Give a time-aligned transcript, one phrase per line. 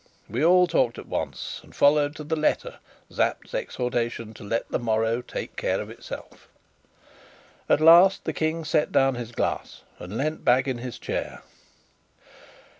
[0.27, 2.79] We all talked at once, and followed to the letter
[3.11, 6.47] Sapt's exhortation to let the morrow take care of itself.
[7.69, 11.43] At last the King set down his glass and leant back in his chair.